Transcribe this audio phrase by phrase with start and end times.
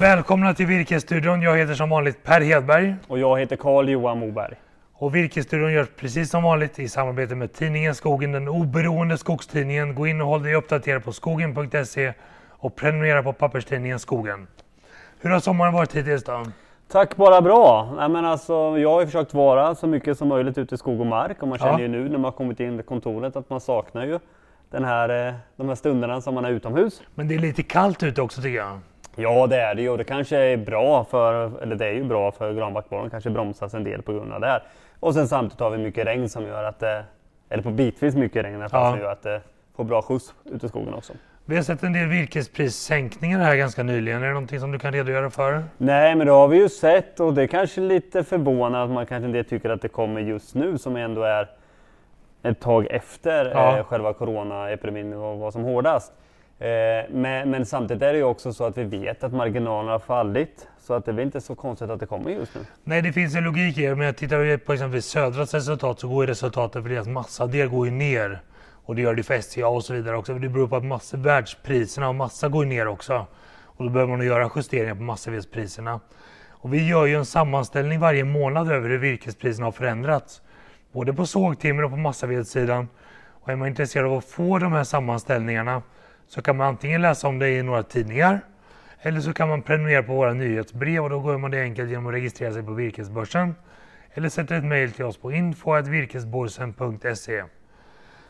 [0.00, 1.42] Välkomna till Virkesstudion.
[1.42, 2.94] Jag heter som vanligt Per Hedberg.
[3.08, 4.54] Och jag heter Carl Johan Moberg.
[4.92, 9.94] Och Virkesstudion görs precis som vanligt i samarbete med tidningen Skogen, den oberoende skogstidningen.
[9.94, 12.12] Gå in och håll dig uppdaterad på skogen.se
[12.50, 14.46] och prenumerera på papperstidningen Skogen.
[15.20, 16.46] Hur har sommaren varit hittills då?
[16.92, 17.92] Tack bara bra!
[17.96, 21.00] Nej, men alltså, jag har ju försökt vara så mycket som möjligt ute i skog
[21.00, 21.78] och mark och man känner Ja.
[21.80, 24.18] ju nu när man kommit in i kontoret att man saknar ju
[24.70, 27.02] den här, eh, de här stunderna som man är utomhus.
[27.14, 28.78] Men det är lite kallt ute också tycker jag.
[29.16, 32.04] Ja det är det ju och det kanske är bra för, eller det är ju
[32.04, 34.62] bra för granbarkborren, kanske bromsas en del på grund av det här.
[35.00, 37.04] Och sen samtidigt har vi mycket regn som gör att det,
[37.48, 39.40] eller på bitvis mycket regn i alla fall, som gör att det
[39.76, 41.12] får bra skjuts ute i skogen också.
[41.44, 44.22] Vi har sett en del virkesprissänkningar här ganska nyligen.
[44.22, 45.64] Är det någonting som du kan redogöra för?
[45.78, 49.06] Nej, men det har vi ju sett och det är kanske lite förvånande att man
[49.06, 51.48] kanske inte tycker att det kommer just nu som ändå är
[52.42, 53.78] ett tag efter Ja.
[53.78, 56.12] eh, själva coronaepidemin var som hårdast.
[56.58, 56.66] Eh,
[57.10, 60.68] men, men samtidigt är det ju också så att vi vet att marginalerna har fallit
[60.78, 62.60] så att det är väl inte så konstigt att det kommer just nu.
[62.84, 66.08] Nej, det finns en logik i det, men tittar vi på exempelvis Södras resultat så
[66.08, 68.42] går ju resultatet för deras massadel går ju ner.
[68.84, 70.34] Och det gör det för SCA och så vidare också.
[70.34, 73.26] Det beror på att massa, världspriserna och massa går ner också.
[73.64, 76.00] Och då behöver man göra justeringar på massavedspriserna.
[76.48, 80.42] Och vi gör ju en sammanställning varje månad över hur virkespriserna har förändrats.
[80.92, 82.88] Både på sågtimmer och på massavedssidan.
[83.30, 85.82] Och är man intresserad av att få de här sammanställningarna
[86.28, 88.40] så kan man antingen läsa om det i några tidningar
[89.00, 92.06] eller så kan man prenumerera på våra nyhetsbrev och då går man det enkelt genom
[92.06, 93.54] att registrera sig på Virkesbörsen.
[94.14, 97.42] Eller sätta ett mejl till oss på info.virkesborsen.se.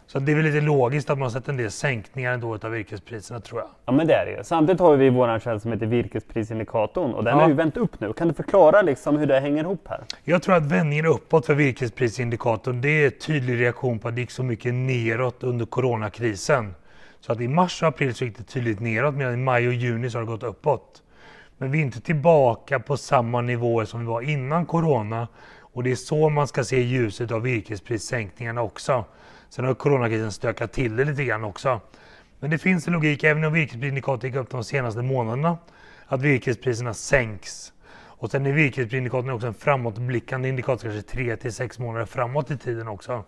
[0.06, 2.70] Så det är väl lite logiskt att man har sett en del sänkningar ändå utav
[2.70, 3.68] virkespriserna tror jag.
[3.86, 4.44] Ja men det är det.
[4.44, 7.40] Samtidigt har vi vår tjänst som heter virkesprisindikatorn och den Ja.
[7.42, 8.12] har ju vänt upp nu.
[8.12, 10.00] Kan du förklara liksom hur det hänger ihop här?
[10.24, 14.20] Jag tror att vändningen uppåt för virkesprisindikatorn det är en tydlig reaktion på att det
[14.20, 16.74] gick så mycket neråt under coronakrisen.
[17.26, 19.74] Så att i mars och april så gick det tydligt neråt medan i maj och
[19.74, 21.02] juni så har det gått uppåt.
[21.58, 25.28] Men vi är inte tillbaka på samma nivåer som vi var innan corona.
[25.60, 29.04] Och det är så man ska se ljuset av virkesprissänkningarna också.
[29.48, 31.80] Sen har coronakrisen stökat till det lite grann också.
[32.40, 35.58] Men det finns en logik, även om virkesprisindikatorn gick upp de senaste månaderna,
[36.06, 37.72] att virkespriserna sänks.
[37.98, 42.58] Och sen är virkesprisindikatorn också en framåtblickande indikator, kanske 3 till 6 månader framåt i
[42.58, 43.24] tiden också.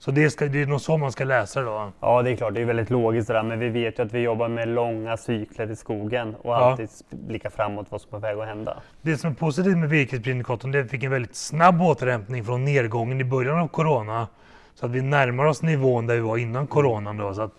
[0.00, 1.92] Så det, ska, det är nog så man ska läsa det då.
[2.00, 4.12] Ja, det är klart, det är väldigt logiskt det där, men vi vet ju att
[4.12, 8.18] vi jobbar med långa cykler i skogen och alltid blicka framåt vad som är på
[8.18, 8.82] väg att hända.
[9.02, 12.44] Det som är positivt med virkesprisindikatorn det är att vi fick en väldigt snabb återhämtning
[12.44, 14.28] från nedgången i början av corona.
[14.74, 17.16] Så att vi närmar oss nivån där vi var innan coronan.
[17.16, 17.52] Då, så att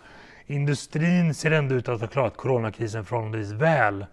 [0.46, 4.06] industrin ser ändå ut att ha klarat coronakrisen förhållandevis väl.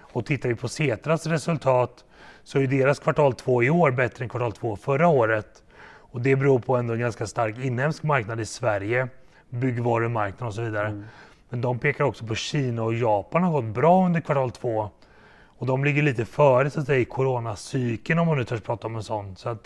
[0.00, 2.04] Och tittar vi på Setras resultat
[2.44, 5.63] så är deras kvartal två i år bättre än kvartal två förra året.
[6.14, 9.08] Och det beror på ändå en ganska stark inhemsk marknad i Sverige,
[9.50, 11.02] byggvarumarknad och så vidare.
[11.48, 14.90] Men de pekar också på Kina och Japan har gått bra under kvartal två.
[15.58, 18.86] Och de ligger lite före så att säga, i coronacykeln om man nu törs prata
[18.86, 19.36] om en sån.
[19.36, 19.64] Så att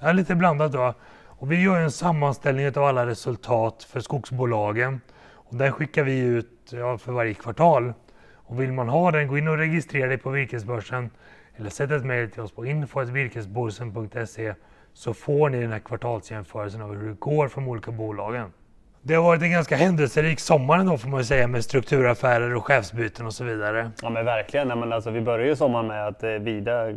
[0.00, 0.94] det är lite blandat då.
[1.26, 5.00] Och vi gör en sammanställning av alla resultat för skogsbolagen.
[5.32, 7.92] Och den skickar vi ut ja, för varje kvartal.
[8.34, 11.10] Och vill man ha den, gå in och registrera dig på Virkesbörsen
[11.56, 14.54] eller sätt ett mejl till oss på info.virkesborsen.se
[14.94, 18.52] så får ni den här kvartalsjämförelsen av hur det går för de olika bolagen.
[19.02, 23.26] Det har varit en ganska händelserik sommar ändå får man säga med strukturaffärer och chefsbyten
[23.26, 23.90] och så vidare.
[24.02, 26.90] Ja men verkligen, Nej, men alltså, vi började ju sommaren med att eh, Vida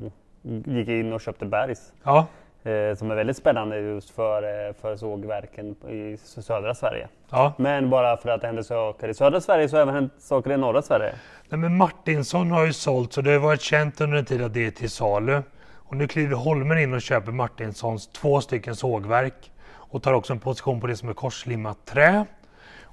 [0.65, 1.93] gick in och köpte Bergs.
[2.03, 2.27] Ja,
[2.67, 7.07] Eh, som är väldigt spännande just för, eh, för sågverken i södra Sverige.
[7.29, 7.53] ja.
[7.57, 10.51] Men bara för att det händer saker i södra Sverige så har även hänt saker
[10.51, 11.13] i norra Sverige.
[11.49, 14.53] Nej, men Martinsson har ju sålt så det har varit känt under en tid att
[14.53, 15.41] det är till salu.
[15.87, 20.39] Och nu kliver Holmen in och köper Martinssons två stycken sågverk och tar också en
[20.39, 22.25] position på det som är korslimmat trä.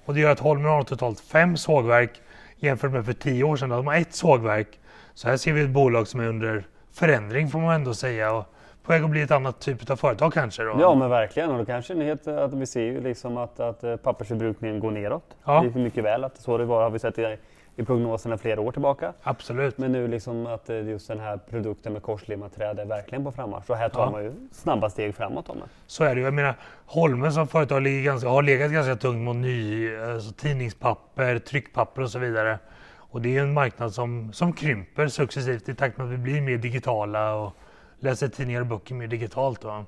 [0.05, 2.21] Och det gör att Holmen har totalt fem sågverk
[2.57, 4.79] jämfört med för tio år sedan de har ett sågverk.
[5.15, 8.45] Så här ser vi ett bolag som är under förändring får man ändå säga och
[8.83, 10.63] på väg att bli ett annat typ av företag kanske.
[10.63, 10.77] Då.
[10.81, 13.85] Ja men verkligen och då kanske en nyhet att vi ser ju liksom att, att
[13.85, 15.37] eh, pappersförbrukningen går neråt.
[15.45, 15.61] Ja.
[15.61, 17.37] Det är mycket väl att så det var har vi sett i,
[17.77, 19.13] i prognoserna flera år tillbaka.
[19.23, 19.79] Absolut.
[19.79, 23.33] Men nu liksom att eh, just den här produkten med korslimmat träd är verkligen på
[23.33, 23.67] frammarsch.
[23.67, 24.11] Så här tar Ja.
[24.11, 25.49] man ju snabba steg framåt.
[25.49, 25.65] Om det.
[25.87, 26.25] Så är det ju.
[26.25, 26.55] Jag menar,
[26.87, 32.11] Holmen som företag ligger ganska, har legat ganska tungt mot ny, alltså tidningspapper, tryckpapper och
[32.11, 32.59] så vidare.
[32.97, 36.41] Och det är en marknad som, som krymper successivt i takt med att vi blir
[36.41, 37.53] mer digitala och
[37.99, 39.61] läser tidningar och böcker mer digitalt.
[39.61, 39.85] Då.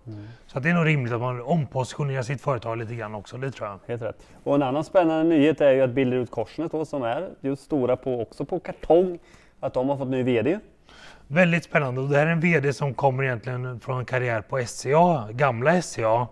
[0.47, 3.50] Så att det är nog rimligt att man ompositionerar sitt företag lite grann också, det
[3.50, 3.79] tror jag.
[3.87, 4.26] Helt rätt.
[4.44, 7.97] Och en annan spännande nyhet är ju att Billerud Korsnäs då, som är just stora
[7.97, 9.19] på, också på kartong,
[9.61, 10.58] att de har fått ny VD.
[11.29, 14.67] Väldigt spännande och det här är en VD som kommer egentligen från en karriär på
[14.67, 16.26] SCA, gamla SCA.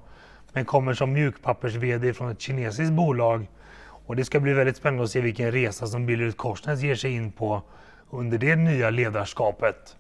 [0.53, 3.47] Men kommer som mjukpappers-VD från ett kinesiskt bolag.
[4.07, 7.15] Och det ska bli väldigt spännande att se vilken resa som Billerud Korsnäs ger sig
[7.15, 7.63] in på
[8.11, 9.97] under det nya ledarskapet.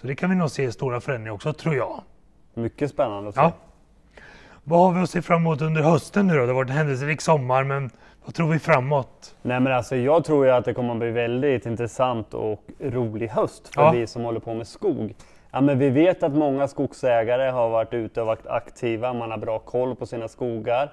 [0.00, 2.00] Så det kan vi nog se stora förändringar också tror jag.
[2.54, 3.40] Mycket spännande att se.
[3.40, 3.52] Ja.
[4.64, 6.40] Vad har vi att se fram emot under hösten nu då?
[6.40, 7.90] Det har varit en händelserik sommar men
[8.24, 9.34] vad tror vi framåt?
[9.42, 13.28] Nej men alltså jag tror ju att det kommer att bli väldigt intressant och rolig
[13.28, 13.90] höst för Ja.
[13.90, 15.14] vi som håller på med skog.
[15.50, 19.38] Ja, men vi vet att många skogsägare har varit ute och varit aktiva, man har
[19.38, 20.92] bra koll på sina skogar.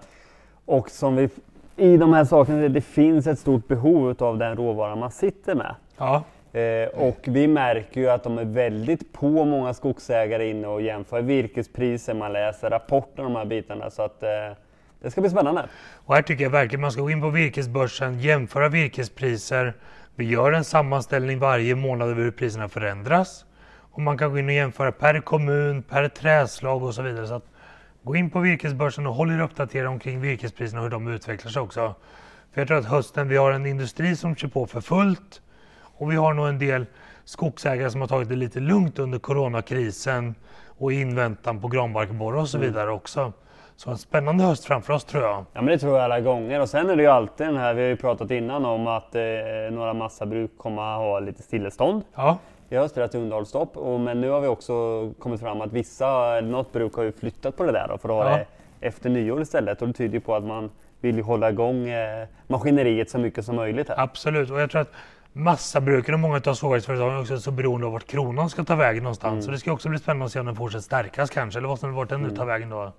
[0.66, 1.30] Och som vi,
[1.76, 5.76] i de här sakerna, det finns ett stort behov av den råvara man sitter med.
[5.98, 10.82] Ja, Eh, och vi märker ju att de är väldigt på många skogsägare inne och
[10.82, 13.90] jämför virkespriser, man läser rapporter om de här bitarna.
[13.90, 14.30] Så att eh,
[15.02, 15.66] det ska bli spännande.
[16.06, 19.74] och här tycker jag verkligen man ska gå in på virkesbörsen, jämföra virkespriser.
[20.16, 23.46] Vi gör en sammanställning varje månad över hur priserna förändras.
[23.92, 27.28] Och man kan gå in och jämföra per kommun, per träslag och så vidare.
[27.28, 27.46] Så att
[28.04, 31.62] gå in på virkesbörsen och håll er uppdaterade omkring virkespriserna och hur de utvecklar sig
[31.62, 31.96] också.
[32.54, 35.42] För jag tror att hösten, vi har en industri som kör på för fullt.
[35.98, 36.86] Och vi har nog en del
[37.26, 40.36] skogsägare som har tagit det lite lugnt under coronakrisen
[40.78, 43.34] och i inväntan på granbarkborre och så vidare också.
[43.76, 45.36] Så en spännande höst framför oss tror jag.
[45.54, 46.62] Ja men det tror jag alla gånger.
[46.62, 49.16] Och sen är det ju alltid den här, vi har ju pratat innan om att
[49.16, 49.22] eh,
[49.72, 52.02] några massabruk kommer att ha lite stillestånd.
[52.16, 52.38] Ja,
[52.70, 53.78] i höst, rätt underhållsstopp.
[53.78, 54.74] Och, men nu har vi också
[55.20, 58.26] kommit fram att vissa, något bruk har ju flyttat på det där då, för att
[58.26, 58.38] ha Ja.
[58.38, 59.82] det efter nyår istället.
[59.82, 60.70] Och det tyder ju på att man
[61.02, 63.90] vill ju hålla igång eh, maskineriet så mycket som möjligt.
[63.90, 64.00] Här.
[64.00, 64.52] absolut.
[64.52, 64.92] Och jag tror att
[65.38, 69.04] massabruken och många av sågverksföretagen är också så beroende av vart kronan ska ta vägen
[69.04, 69.46] någonstans.
[69.46, 71.80] Så det ska också bli spännande att se om den fortsätter stärkas kanske, eller vad
[71.80, 72.94] som vart den nu tar vägen då.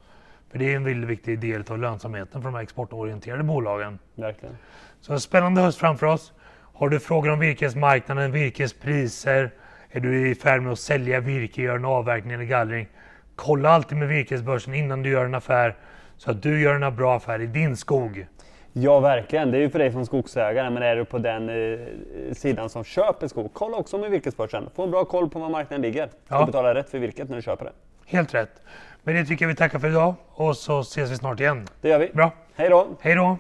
[0.51, 3.99] För det är en väldigt viktig del av lönsamheten för de här exportorienterade bolagen.
[4.15, 4.57] Verkligen.
[5.01, 6.33] Så en spännande höst framför oss.
[6.75, 9.51] Har du frågor om virkesmarknaden, virkespriser,
[9.91, 12.89] är du i färd med att sälja virke, göra en avverkning eller gallring.
[13.37, 15.77] Kolla alltid med virkesbörsen innan du gör en affär
[16.17, 18.27] så att du gör en bra affär i din skog.
[18.81, 19.51] Ja, verkligen.
[19.51, 21.79] Det är ju för dig som skogsägare, men är du på den eh,
[22.33, 24.71] sidan som köper skog, kolla också med virkesbörsen.
[24.75, 26.09] Få en bra koll på var marknaden ligger.
[26.29, 26.41] Ja.
[26.41, 27.73] Och betala rätt för virket när du köper det.
[28.07, 28.63] Helt rätt.
[29.03, 31.67] Men det tycker jag vi tackar för idag och så ses vi snart igen.
[31.81, 32.11] Det gör vi.
[32.13, 32.31] Bra.
[32.55, 32.87] Hej då!
[33.01, 33.39] Hej då!